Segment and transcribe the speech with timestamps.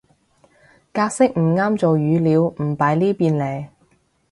[0.91, 3.69] 格式唔啱做語料唔擺呢邊嘞